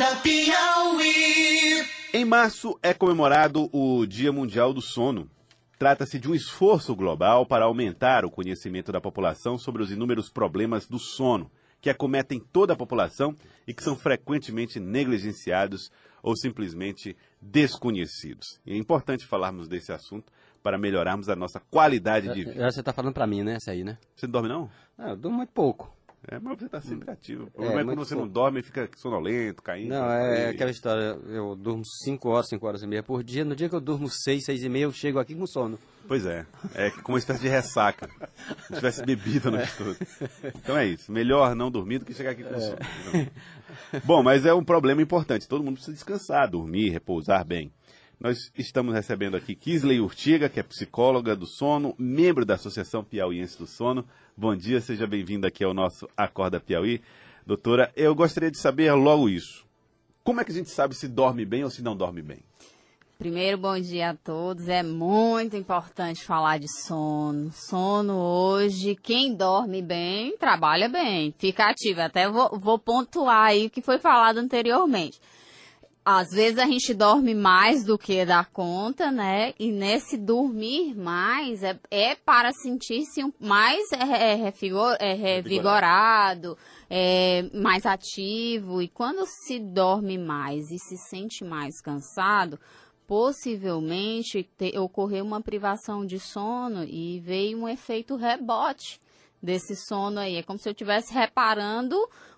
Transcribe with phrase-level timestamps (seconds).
[0.00, 1.84] Acorda Piauí.
[2.14, 5.30] Em março é comemorado o Dia Mundial do Sono.
[5.78, 10.86] Trata-se de um esforço global para aumentar o conhecimento da população sobre os inúmeros problemas
[10.86, 11.50] do sono,
[11.82, 13.34] que acometem toda a população
[13.66, 15.90] e que são frequentemente negligenciados
[16.22, 18.58] ou simplesmente desconhecidos.
[18.64, 20.32] E é importante falarmos desse assunto
[20.62, 22.54] para melhorarmos a nossa qualidade de vida.
[22.54, 23.56] Já você tá falando pra mim, né?
[23.56, 23.98] Essa aí, né?
[24.16, 24.70] Você não dorme, não?
[24.96, 25.94] Ah, eu durmo muito pouco.
[26.28, 27.44] É, mas você está sempre ativo.
[27.44, 29.88] O problema é, muito quando você não dorme e fica sonolento, caindo.
[29.88, 33.44] Não, é Aí- aquela história, eu durmo 5 horas, 5 horas e meia por dia.
[33.44, 35.78] No dia que eu durmo 6, 6 e meia, eu chego aqui com sono.
[36.06, 36.44] Pois é.
[36.74, 38.08] É como uma espécie de ressaca.
[38.66, 39.96] Se tivesse bebido a noite toda.
[40.56, 41.10] Então é isso.
[41.10, 42.76] Melhor não dormir do que chegar aqui com sono.
[44.04, 45.48] Bom, mas é um problema importante.
[45.48, 47.72] Todo mundo precisa descansar, dormir, repousar bem.
[48.20, 53.56] Nós estamos recebendo aqui Kisley Urtiga, que é psicóloga do sono, membro da Associação Piauiense
[53.56, 54.06] do Sono.
[54.36, 57.00] Bom dia, seja bem-vinda aqui ao nosso Acorda Piauí.
[57.46, 59.64] Doutora, eu gostaria de saber logo isso.
[60.22, 62.40] Como é que a gente sabe se dorme bem ou se não dorme bem?
[63.18, 64.68] Primeiro, bom dia a todos.
[64.68, 67.50] É muito importante falar de sono.
[67.54, 72.02] Sono hoje, quem dorme bem, trabalha bem, fica ativo.
[72.02, 75.18] Até vou, vou pontuar aí o que foi falado anteriormente.
[76.02, 79.52] Às vezes a gente dorme mais do que dá conta, né?
[79.58, 84.52] E nesse dormir mais é, é para sentir-se mais é, é,
[84.98, 86.56] é, revigorado,
[86.88, 88.80] é, mais ativo.
[88.80, 92.58] E quando se dorme mais e se sente mais cansado,
[93.06, 98.98] possivelmente te, ocorreu uma privação de sono e veio um efeito rebote
[99.42, 100.36] desse sono aí.
[100.36, 101.96] É como se eu estivesse reparando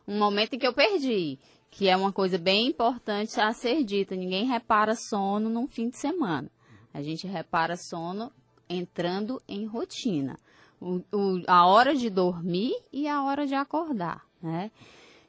[0.08, 1.38] um momento em que eu perdi,
[1.72, 4.14] que é uma coisa bem importante a ser dita.
[4.14, 6.48] Ninguém repara sono num fim de semana.
[6.92, 8.30] A gente repara sono
[8.68, 10.38] entrando em rotina.
[10.78, 14.70] O- o- a hora de dormir e a hora de acordar, né?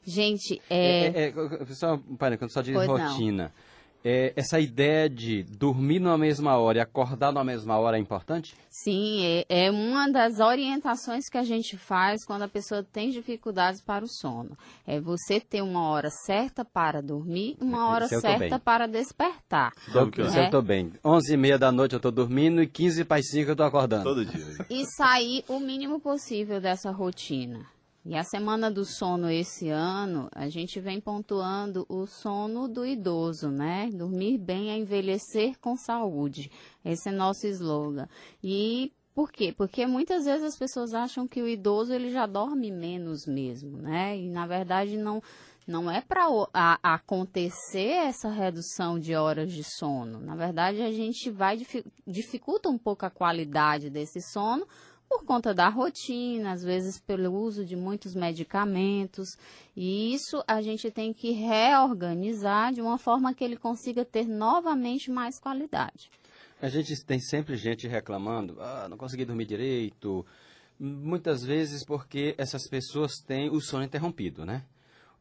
[0.03, 1.05] Gente, é...
[1.05, 2.95] É, é, é, só, pera, quando só diz Pois não.
[4.03, 8.55] É, essa ideia de dormir numa mesma hora e acordar numa mesma hora é importante?
[8.69, 13.81] Sim, é, é uma das orientações que a gente faz quando a pessoa tem dificuldades
[13.81, 14.57] para o sono.
[14.85, 18.59] É você ter uma hora certa para dormir, uma hora certa bem.
[18.59, 19.71] para despertar.
[19.87, 20.35] Isso horas?
[20.35, 20.91] eu tô bem.
[21.03, 24.03] 11 e meia da noite eu tô dormindo e 15 para 5 eu tô acordando.
[24.03, 24.65] Todo dia.
[24.69, 27.72] E sair o mínimo possível dessa rotina.
[28.05, 33.49] E a semana do sono esse ano, a gente vem pontuando o sono do idoso,
[33.49, 33.89] né?
[33.93, 36.51] Dormir bem é envelhecer com saúde.
[36.83, 38.09] Esse é nosso slogan.
[38.43, 39.53] E por quê?
[39.55, 44.17] Porque muitas vezes as pessoas acham que o idoso ele já dorme menos mesmo, né?
[44.17, 45.21] E na verdade não
[45.65, 46.25] não é para
[46.83, 50.19] acontecer essa redução de horas de sono.
[50.19, 54.67] Na verdade, a gente vai difi- dificulta um pouco a qualidade desse sono
[55.23, 59.29] por conta da rotina, às vezes pelo uso de muitos medicamentos.
[59.75, 65.09] E isso a gente tem que reorganizar de uma forma que ele consiga ter novamente
[65.09, 66.11] mais qualidade.
[66.61, 70.25] A gente tem sempre gente reclamando, ah, não consegui dormir direito.
[70.77, 74.63] Muitas vezes porque essas pessoas têm o sono interrompido, né?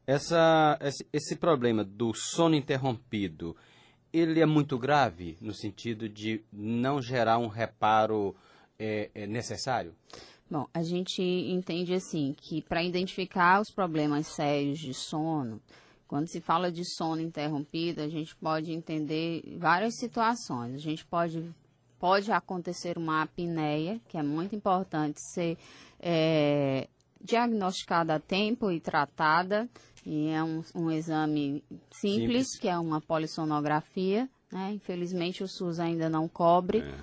[0.05, 3.55] Essa, esse, esse problema do sono interrompido,
[4.11, 8.35] ele é muito grave no sentido de não gerar um reparo
[8.79, 9.93] é, é, necessário?
[10.49, 15.61] Bom, a gente entende assim que para identificar os problemas sérios de sono,
[16.07, 20.75] quando se fala de sono interrompido, a gente pode entender várias situações.
[20.75, 21.49] A gente pode
[22.03, 25.57] pode acontecer uma apneia, que é muito importante ser
[26.01, 26.89] é,
[27.21, 29.69] diagnosticada a tempo e tratada.
[30.05, 32.59] E é um, um exame simples, Simples.
[32.59, 34.29] que é uma polissonografia.
[34.51, 34.73] Né?
[34.73, 36.95] Infelizmente o SUS ainda não cobre, é,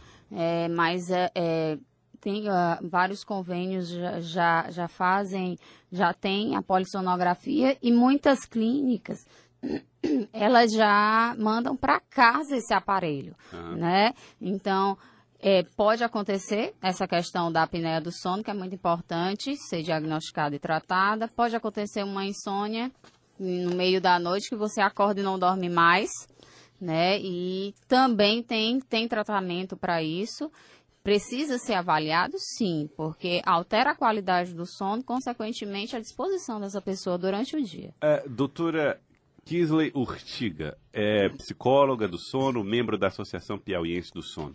[0.68, 1.78] mas é, é,
[2.20, 5.58] tem ah, vários convênios já, já, já fazem,
[5.90, 9.26] já tem a polissonografia e muitas clínicas
[10.32, 13.34] elas já mandam para casa esse aparelho,
[13.76, 14.14] né?
[14.40, 14.96] Então
[15.38, 20.54] é, pode acontecer essa questão da apneia do sono, que é muito importante ser diagnosticada
[20.54, 21.28] e tratada.
[21.28, 22.90] Pode acontecer uma insônia
[23.38, 26.10] no meio da noite que você acorda e não dorme mais,
[26.80, 27.18] né?
[27.20, 30.50] E também tem, tem tratamento para isso.
[31.02, 37.16] Precisa ser avaliado, sim, porque altera a qualidade do sono, consequentemente a disposição dessa pessoa
[37.16, 37.94] durante o dia.
[38.02, 39.00] É, doutora
[39.44, 44.54] Kisley Urtiga, é psicóloga do sono, membro da Associação Piauiense do Sono.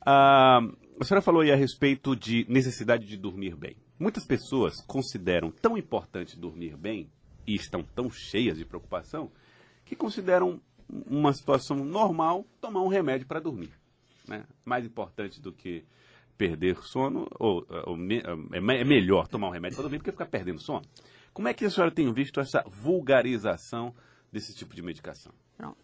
[0.00, 0.60] Ah,
[1.00, 3.76] a senhora falou aí a respeito de necessidade de dormir bem.
[3.98, 7.10] Muitas pessoas consideram tão importante dormir bem
[7.46, 9.30] e estão tão cheias de preocupação
[9.84, 13.70] que consideram uma situação normal tomar um remédio para dormir.
[14.26, 14.44] Né?
[14.64, 15.84] Mais importante do que
[16.36, 20.10] perder sono, ou, ou me- é, é melhor tomar um remédio para dormir do que
[20.12, 20.84] ficar perdendo sono.
[21.32, 22.62] Como é que a senhora tem visto essa
[23.10, 23.94] vulgarização
[24.32, 25.32] desse tipo de medicação?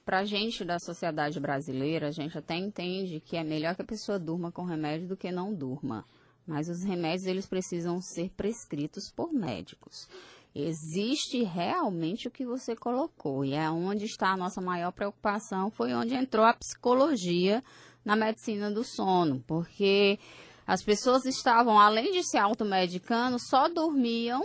[0.05, 3.87] Para a gente da sociedade brasileira, a gente até entende que é melhor que a
[3.87, 6.05] pessoa durma com remédio do que não durma.
[6.47, 10.09] Mas os remédios eles precisam ser prescritos por médicos.
[10.55, 15.95] Existe realmente o que você colocou e é onde está a nossa maior preocupação, foi
[15.95, 17.65] onde entrou a psicologia
[18.05, 20.19] na medicina do sono, porque
[20.67, 24.45] as pessoas estavam, além de se automedicando, só dormiam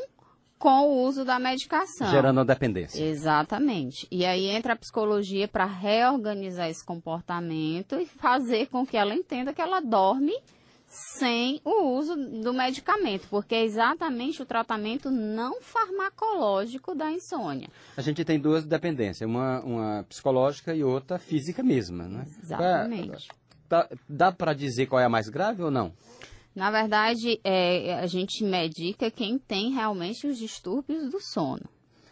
[0.58, 2.10] com o uso da medicação.
[2.10, 3.04] Gerando a dependência.
[3.04, 4.08] Exatamente.
[4.10, 9.54] E aí entra a psicologia para reorganizar esse comportamento e fazer com que ela entenda
[9.54, 10.34] que ela dorme
[10.88, 17.70] sem o uso do medicamento, porque é exatamente o tratamento não farmacológico da insônia.
[17.96, 22.26] A gente tem duas dependências, uma, uma psicológica e outra física mesma, né?
[22.42, 23.28] Exatamente.
[23.70, 25.94] Dá, dá para dizer qual é a mais grave ou não?
[26.56, 31.70] Na verdade, é, a gente medica quem tem realmente os distúrbios do sono.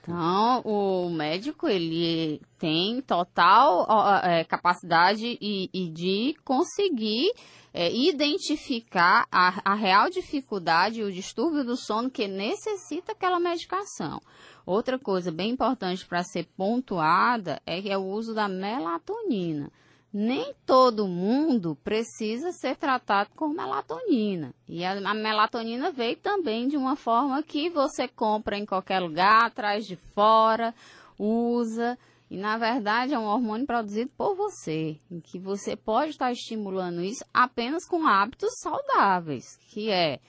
[0.07, 3.87] Então, o médico, ele tem total
[4.23, 7.33] é, capacidade e, e, de conseguir
[7.73, 14.21] é, identificar a, a real dificuldade o distúrbio do sono que necessita aquela medicação.
[14.63, 19.71] Outra coisa bem importante para ser pontuada é, é o uso da melatonina
[20.17, 24.55] nem todo mundo precisa ser tratado com melatonina.
[24.65, 29.51] E a, a, melatonina veio também de uma forma que você compra em qualquer lugar,
[29.51, 30.73] traz de fora,
[31.19, 31.99] usa.
[32.31, 37.01] E na verdade é um hormônio produzido por você, em que você pode estar estimulando
[37.01, 40.21] isso apenas com hábitos saudáveis, que é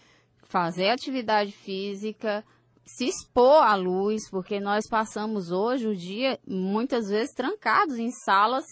[0.49, 2.44] fazer atividade física,
[2.85, 8.65] se expor à luz, porque nós passamos hoje o dia muitas vezes trancados em salas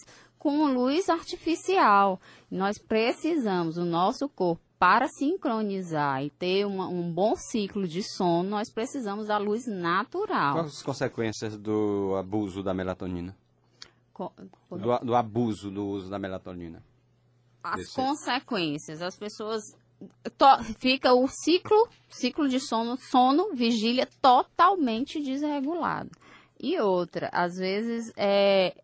[0.45, 2.21] com luz artificial.
[2.51, 8.47] Nós precisamos, o nosso corpo, para sincronizar e ter uma, um bom ciclo de sono,
[8.47, 10.53] nós precisamos da luz natural.
[10.53, 13.35] Quais as consequências do abuso da melatonina?
[14.13, 14.31] Co
[14.69, 16.83] do, do, abuso do uso da melatonina?
[17.63, 17.95] As Desse...
[17.95, 19.63] consequências, as pessoas
[20.77, 26.11] fica o ciclo, ciclo de sono, sono, vigília totalmente desregulado.
[26.59, 28.75] E outra, às vezes é,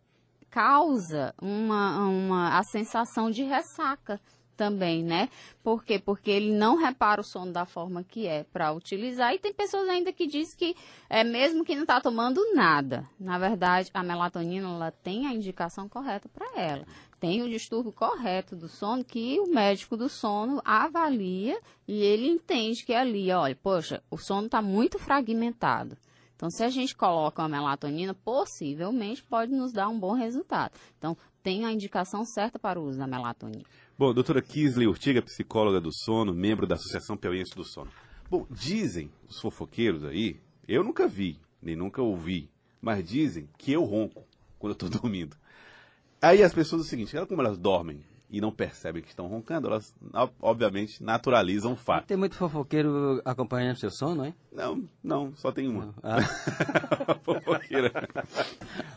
[0.52, 4.20] causa uma, uma, a sensação de ressaca
[4.54, 5.30] também, né?
[5.64, 5.98] Por quê?
[5.98, 9.34] Porque ele não repara o sono da forma que é para utilizar.
[9.34, 10.76] E tem pessoas ainda que diz que
[11.08, 13.08] é mesmo que não está tomando nada.
[13.18, 16.84] Na verdade, a melatonina ela tem a indicação correta para ela.
[17.18, 21.58] Tem o distúrbio correto do sono que o médico do sono avalia
[21.88, 25.96] e ele entende que é ali, olha, poxa, o sono está muito fragmentado.
[26.42, 30.72] Então, se a gente coloca uma melatonina, possivelmente pode nos dar um bom resultado.
[30.98, 33.62] Então, tem a indicação certa para o uso da melatonina.
[33.96, 37.92] Bom, doutora Kisley Urtiga, psicóloga do sono, membro da Associação Piauiense do Sono.
[38.28, 42.50] Bom, dizem os fofoqueiros aí, eu nunca vi, nem nunca ouvi,
[42.80, 44.24] mas dizem que eu ronco
[44.58, 45.36] quando eu estou dormindo.
[46.20, 48.02] Aí as pessoas, é o seguinte, como elas dormem
[48.32, 49.94] e não percebem que estão roncando, elas
[50.40, 52.06] obviamente naturalizam o fato.
[52.06, 54.34] Tem muito fofoqueiro acompanhando seu sono, hein?
[54.50, 55.94] Não, não, só tem uma.
[56.02, 56.22] Ah.
[57.22, 57.92] Fofoqueira.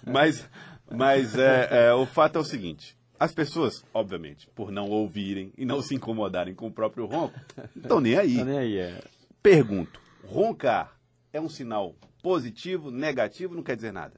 [0.08, 0.50] mas
[0.90, 5.66] mas é, é, o fato é o seguinte: as pessoas, obviamente, por não ouvirem e
[5.66, 7.38] não se incomodarem com o próprio ronco,
[7.76, 8.32] estão nem aí.
[8.32, 9.04] Estão nem aí, é.
[9.44, 10.98] Pergunto: roncar
[11.34, 11.94] é um sinal
[12.24, 14.14] positivo, negativo, não quer dizer nada?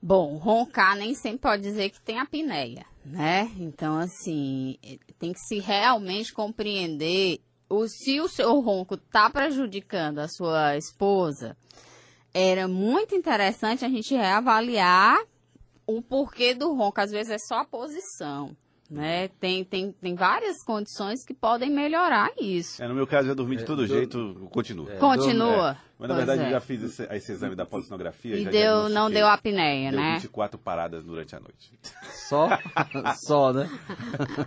[0.00, 3.50] Bom, roncar nem sempre pode dizer que tem apneia, né?
[3.58, 4.76] Então, assim,
[5.18, 11.56] tem que se realmente compreender o, se o seu ronco está prejudicando a sua esposa.
[12.32, 15.18] Era muito interessante a gente reavaliar
[15.86, 17.00] o porquê do ronco.
[17.00, 18.56] Às vezes é só a posição.
[18.90, 19.28] Né?
[19.40, 22.82] Tem, tem, tem várias condições que podem melhorar isso.
[22.82, 24.90] É, no meu caso, eu dormi de é, todo é, jeito, continua.
[24.90, 25.72] É, continua.
[25.72, 25.88] É.
[25.98, 26.50] Mas na verdade, eu é.
[26.52, 28.36] já fiz esse, esse, exame da polissonografia.
[28.36, 30.14] E deu, não deu apneia, deu né?
[30.14, 31.78] 24 paradas durante a noite.
[32.28, 32.48] Só?
[33.26, 33.68] Só, né?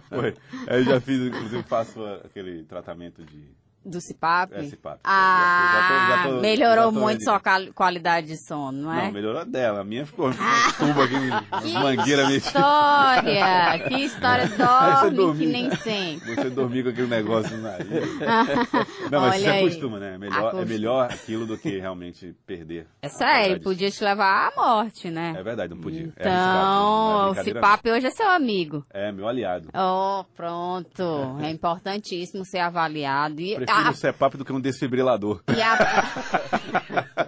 [0.09, 0.35] Foi.
[0.67, 3.47] Eu já fiz, inclusive, faço aquele tratamento de
[3.83, 4.53] do CIPAP?
[4.53, 4.99] É, CIPAP.
[5.03, 7.41] Ah, já tô, já tô, melhorou muito sua
[7.73, 9.05] qualidade de sono, não é?
[9.05, 9.81] Não, melhorou dela.
[9.81, 12.37] A minha ficou ah, tubo aqui, mangueira meio...
[12.37, 13.87] história!
[13.87, 16.35] que história, dorme dormir, que nem sempre.
[16.35, 17.89] Você dormir com aquele negócio no nariz.
[19.09, 19.65] não, mas Olha você aí.
[19.65, 20.15] acostuma, né?
[20.15, 22.87] É melhor, é melhor aquilo do que realmente perder.
[23.01, 25.33] É sério, podia te levar à morte, né?
[25.35, 26.03] É verdade, não podia.
[26.03, 28.85] É então, é o CIPAP hoje é seu amigo.
[28.91, 29.69] É, meu aliado.
[29.73, 31.39] Oh, pronto.
[31.41, 33.41] É importantíssimo ser avaliado.
[33.41, 33.91] E prefiro a...
[33.91, 35.41] o CEPAP do que um desfibrilador.
[35.55, 35.77] E a...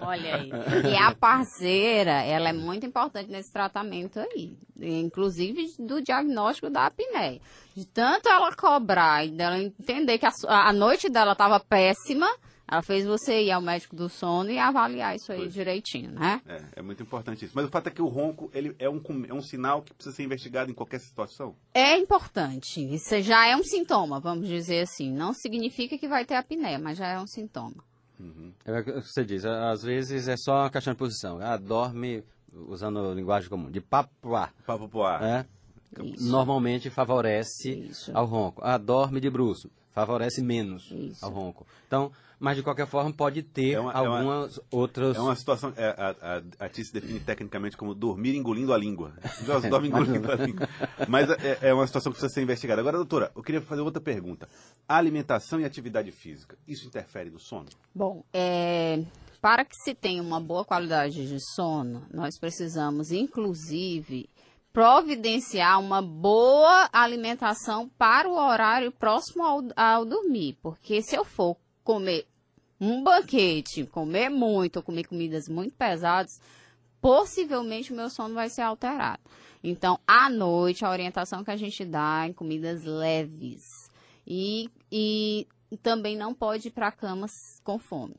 [0.02, 0.50] Olha aí.
[0.90, 4.56] E a parceira, ela é muito importante nesse tratamento aí.
[4.80, 7.40] Inclusive do diagnóstico da apneia.
[7.74, 12.28] De tanto ela cobrar e dela entender que a, a noite dela estava péssima,
[12.66, 15.52] Ela fez você ir ao médico do sono e avaliar isso aí Pois.
[15.52, 16.40] direitinho, né?
[16.46, 17.52] É, é muito importante isso.
[17.54, 20.16] Mas o fato é que o ronco ele é, um, é um sinal que precisa
[20.16, 21.54] ser investigado em qualquer situação.
[21.74, 22.80] É importante.
[22.94, 25.12] Isso já é um sintoma, vamos dizer assim.
[25.12, 27.84] Não significa que vai ter apneia, mas já é um sintoma.
[28.64, 31.38] É o que você diz, às vezes é só uma questão de posição.
[31.40, 32.24] Ah, dorme,
[32.68, 34.50] usando linguagem comum, de papuá.
[34.66, 35.22] Ar.
[35.22, 35.46] É,
[36.20, 38.10] normalmente favorece Isso.
[38.14, 38.60] ao ronco.
[38.64, 41.24] Ah, dorme de bruço, favorece menos Isso.
[41.24, 41.66] ao ronco.
[41.86, 42.10] Então,
[42.40, 45.16] mas de qualquer forma pode ter É uma- é uma- algumas outras.
[45.16, 45.72] É uma situação.
[45.76, 46.10] é, a,
[46.60, 49.12] a, a Tice define tecnicamente como dormir engolindo a língua.
[49.46, 50.68] Já dorme engolindo a língua.
[51.08, 52.80] Mas é, é uma situação que precisa ser investigada.
[52.80, 54.48] Agora, doutora, eu queria fazer outra pergunta.
[54.86, 57.68] Alimentação e atividade física, isso interfere no sono?
[57.94, 59.02] Bom, é,
[59.40, 64.28] para que se tenha uma boa qualidade de sono, nós precisamos, inclusive,
[64.74, 70.58] providenciar uma boa alimentação para o horário próximo ao, ao dormir.
[70.60, 72.26] Porque se eu for comer
[72.80, 76.40] um banquete, comer muito, ou comer comidas muito pesadas,
[77.00, 79.22] possivelmente o meu sono vai ser alterado.
[79.62, 83.88] Então, à noite, a orientação que a gente dá é em comidas leves.
[84.26, 85.46] E, e
[85.84, 87.28] também não pode ir para a cama
[87.62, 88.16] com fome,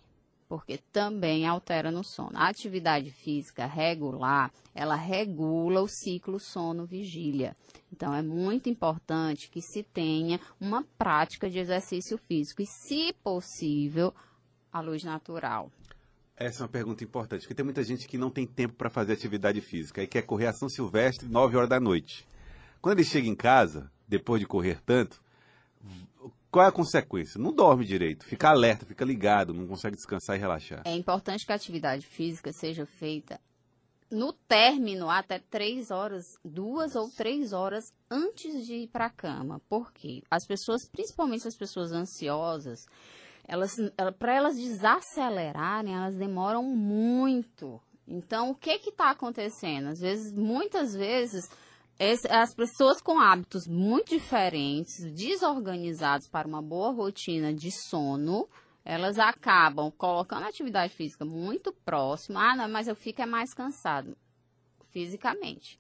[0.48, 2.38] porque também altera no sono.
[2.38, 7.56] A atividade física regular, ela regula o ciclo sono-vigília.
[7.92, 14.14] Então, é muito importante que se tenha uma prática de exercício físico e, se possível,
[14.72, 15.72] a luz natural.
[16.36, 19.14] Essa é uma pergunta importante, porque tem muita gente que não tem tempo para fazer
[19.14, 22.28] atividade física e quer correr ação silvestre 9 horas da noite.
[22.82, 25.24] Quando ele chega em casa, depois de correr tanto,
[26.56, 27.38] qual é a consequência?
[27.38, 30.84] Não dorme direito, fica alerta, fica ligado, não consegue descansar e relaxar.
[30.86, 33.42] É importante que a atividade física seja feita
[34.10, 39.60] no término até três horas, duas ou três horas antes de ir para a cama.
[39.68, 40.24] Por quê?
[40.32, 42.86] As pessoas, principalmente as pessoas ansiosas,
[43.46, 43.76] elas,
[44.18, 47.82] para elas desacelerarem, elas demoram muito.
[48.08, 49.90] Então, o que que está acontecendo?
[49.90, 51.50] Às vezes, muitas vezes,
[52.30, 58.50] as pessoas com hábitos muito diferentes, desorganizados para uma boa rotina de sono,
[58.84, 62.52] elas acabam colocando a atividade física muito próxima.
[62.52, 64.16] Ah, não, mas eu fico é mais cansado
[64.90, 65.80] fisicamente.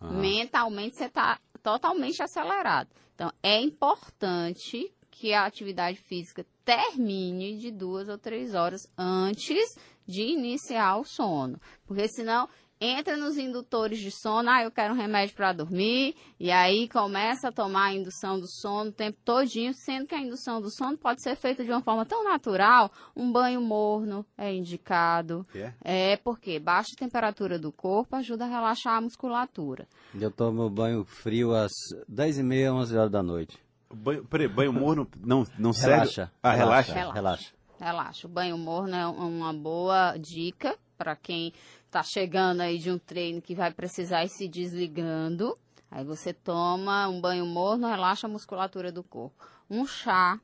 [0.00, 2.88] Mentalmente você está totalmente acelerado.
[3.14, 9.74] Então, é importante que a atividade física termine de duas ou três horas antes
[10.06, 11.58] de iniciar o sono.
[11.86, 12.48] Porque senão
[12.80, 17.48] entra nos indutores de sono, ah, eu quero um remédio para dormir, e aí começa
[17.48, 20.96] a tomar a indução do sono o tempo todinho, sendo que a indução do sono
[20.98, 25.46] pode ser feita de uma forma tão natural, um banho morno é indicado.
[25.54, 25.72] É?
[25.82, 29.86] É porque baixa temperatura do corpo ajuda a relaxar a musculatura.
[30.18, 31.72] Eu tomo banho frio às
[32.10, 33.58] 10h30, 11 horas da noite.
[33.94, 35.92] Banho, peraí, banho morno não, não serve?
[35.94, 36.32] Relaxa.
[36.42, 36.92] Ah, relaxa.
[36.92, 37.14] Relaxa.
[37.14, 37.52] Relaxa.
[37.78, 38.26] Relaxa.
[38.26, 41.52] O banho morno é um- uma boa dica para quem
[41.84, 45.56] está chegando aí de um treino que vai precisar ir se desligando.
[45.90, 49.36] Aí você toma um banho morno, relaxa a musculatura do corpo.
[49.70, 50.40] Um chá.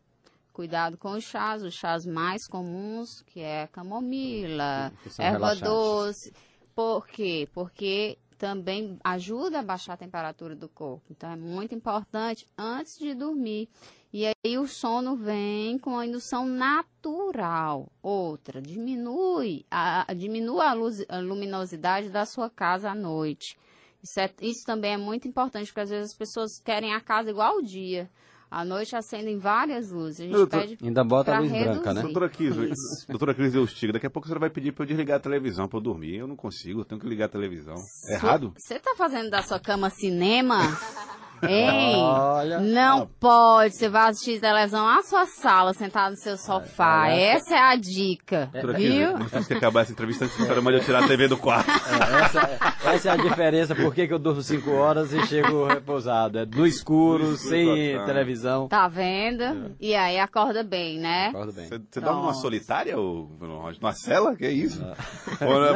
[0.52, 5.62] Cuidado com os chás, os chás mais comuns, que é camomila, Que erva relaxantes.
[5.62, 6.32] doce.
[6.74, 7.48] Por quê?
[7.54, 11.04] Porque também ajuda a baixar a temperatura do corpo.
[11.12, 13.68] Então é muito importante antes de dormir.
[14.12, 17.88] E aí o sono vem com a indução natural.
[18.02, 23.56] Outra, diminui a, diminua a, luz- a luminosidade da sua casa à noite.
[24.02, 27.30] Isso, é- isso também é muito importante, porque às vezes as pessoas querem a casa
[27.30, 28.10] igual ao dia.
[28.54, 30.20] À noite acendem várias luzes.
[30.20, 32.00] A gente tô- pede Ainda bota a luz branca, né?
[32.00, 32.02] reduzir.
[32.02, 33.06] Doutora Cris, Isso.
[33.08, 35.78] doutora Cris Eustiga, daqui a pouco você vai pedir para eu desligar a televisão para
[35.78, 36.16] eu dormir.
[36.16, 37.76] Eu não consigo, eu tenho que ligar a televisão.
[38.08, 38.52] É errado?
[38.58, 40.58] Você tá fazendo da sua cama cinema?
[41.42, 41.96] Hein?
[41.96, 42.60] Olha.
[42.60, 43.74] Não pode.
[43.74, 47.08] Você vai assistir televisão na sua sala, sentado no seu sofá.
[47.08, 48.50] Essa é a dica.
[48.52, 49.18] Cris, Viu?
[49.18, 51.70] não temos que acabar essa entrevista antes que eu tirar a TV do quarto.
[51.70, 55.66] É, essa, essa é a diferença, por que que eu durmo 5 horas e chego
[55.66, 56.38] repousado.
[56.38, 58.06] É no escuro, No escuro, sem total.
[58.06, 58.68] televisão.
[58.68, 59.74] Tá vendo?
[59.80, 61.28] E aí acorda bem, né?
[61.28, 61.66] Acordo bem.
[61.66, 62.40] Você, dorme numa Pronto.
[62.42, 64.36] solitária ou numa cela?
[64.36, 64.80] Que é isso?
[64.80, 64.94] Não,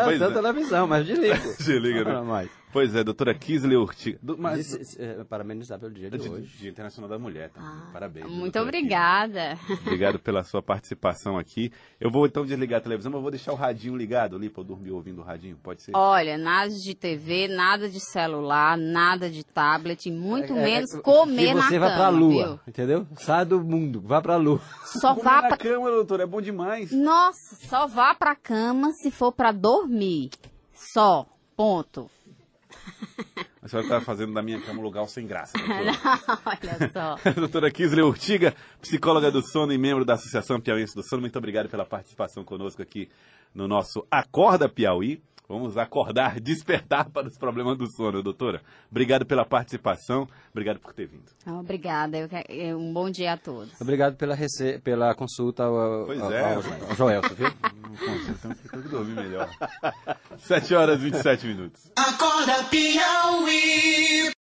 [0.04, 0.30] pois tem é.
[0.30, 1.36] televisão, mas desligo.
[1.58, 2.12] Desliga, né?
[2.12, 4.18] Não, mas, Pois é, doutora Kisley Urtiga.
[4.22, 6.58] Do- Mas, Disse- é, parabenizar pelo dia de Dia, hoje.
[6.58, 7.88] Dia Internacional da Mulher, tá?
[7.90, 8.26] Parabéns.
[8.26, 9.56] Ah, Muito obrigada.
[9.56, 9.78] Kisley.
[9.86, 11.72] Obrigado pela sua participação aqui.
[11.98, 14.66] Eu vou então desligar a televisão, mas vou deixar o radinho ligado ali para eu
[14.66, 15.92] dormir ouvindo o radinho, pode ser?
[15.96, 20.92] Olha, nada de TV, nada de celular, nada de tablet, e muito É, é, menos
[20.92, 22.60] é, comer na você cama, vai pra lua, viu?
[22.68, 23.06] entendeu?
[23.16, 24.60] Sai do mundo, vá pra lua.
[24.84, 25.56] Só Comer vá na pra...
[25.56, 26.92] cama, doutora, é bom demais.
[26.92, 30.28] Nossa, só vá pra cama se for pra dormir.
[30.74, 31.24] Só.
[31.56, 32.10] Ponto.
[33.66, 35.52] A senhora está fazendo da minha cama um lugar sem graça.
[35.58, 36.38] doutora.
[36.46, 37.16] Olha só.
[37.34, 41.68] Doutora Kisley Urtiga, psicóloga do sono e membro da Associação Piauiense do Sono, muito obrigado
[41.68, 43.08] pela participação conosco aqui
[43.52, 45.20] no nosso Acorda Piauí.
[45.48, 48.60] Vamos acordar, despertar para os problemas do sono, doutora.
[48.90, 51.24] Obrigado pela participação, obrigado por ter vindo.
[51.58, 52.18] Obrigada.
[52.18, 53.80] Eu que- eu- Um bom dia a todos.
[53.80, 54.78] Obrigado pela, rece...
[54.80, 56.54] pela consulta ao, Pois ao, é.
[56.54, 57.48] ao, ao Joelson, viu?
[58.28, 59.48] Então ficou que dormir melhor.
[60.38, 61.90] 7 horas e 27 minutos.
[61.96, 64.34] Acorda Piauí.